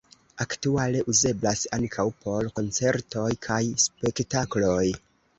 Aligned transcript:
Aktuale 0.43 1.01
uzeblas 1.11 1.59
ankaŭ 1.77 2.05
por 2.23 2.49
koncertoj 2.59 3.25
kaj 3.49 3.59
spektakloj. 3.85 4.87